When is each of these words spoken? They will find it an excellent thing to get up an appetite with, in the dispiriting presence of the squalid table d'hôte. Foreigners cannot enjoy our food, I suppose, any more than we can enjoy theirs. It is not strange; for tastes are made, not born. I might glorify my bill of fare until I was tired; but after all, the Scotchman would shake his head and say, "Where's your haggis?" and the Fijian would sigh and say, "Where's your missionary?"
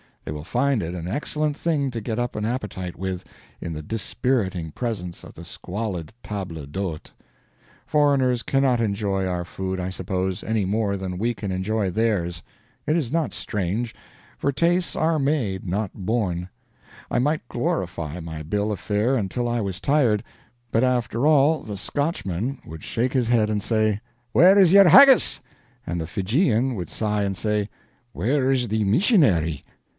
They 0.25 0.31
will 0.31 0.43
find 0.43 0.81
it 0.81 0.95
an 0.95 1.07
excellent 1.07 1.57
thing 1.57 1.91
to 1.91 2.01
get 2.01 2.17
up 2.17 2.35
an 2.35 2.45
appetite 2.45 2.95
with, 2.95 3.23
in 3.59 3.73
the 3.73 3.83
dispiriting 3.83 4.71
presence 4.71 5.23
of 5.23 5.33
the 5.33 5.43
squalid 5.43 6.13
table 6.23 6.65
d'hôte. 6.65 7.11
Foreigners 7.85 8.41
cannot 8.41 8.79
enjoy 8.81 9.25
our 9.25 9.43
food, 9.45 9.79
I 9.79 9.89
suppose, 9.89 10.43
any 10.43 10.63
more 10.63 10.95
than 10.95 11.17
we 11.17 11.33
can 11.33 11.51
enjoy 11.51 11.91
theirs. 11.91 12.41
It 12.87 12.95
is 12.95 13.11
not 13.11 13.33
strange; 13.33 13.93
for 14.37 14.51
tastes 14.51 14.95
are 14.95 15.19
made, 15.19 15.67
not 15.67 15.91
born. 15.93 16.49
I 17.11 17.19
might 17.19 17.47
glorify 17.47 18.19
my 18.19 18.41
bill 18.41 18.71
of 18.71 18.79
fare 18.79 19.15
until 19.15 19.47
I 19.49 19.59
was 19.59 19.79
tired; 19.81 20.23
but 20.71 20.83
after 20.83 21.27
all, 21.27 21.61
the 21.61 21.77
Scotchman 21.77 22.59
would 22.65 22.83
shake 22.83 23.13
his 23.13 23.27
head 23.27 23.49
and 23.49 23.61
say, 23.61 24.01
"Where's 24.31 24.71
your 24.73 24.87
haggis?" 24.87 25.41
and 25.85 25.99
the 25.99 26.07
Fijian 26.07 26.73
would 26.75 26.89
sigh 26.89 27.23
and 27.23 27.35
say, 27.37 27.69
"Where's 28.13 28.63
your 28.67 28.85
missionary?" 28.85 29.63